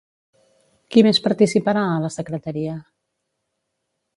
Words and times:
Qui 0.95 1.03
més 1.07 1.19
participarà 1.27 1.83
a 1.91 1.99
la 2.05 2.11
secretaria? 2.17 2.79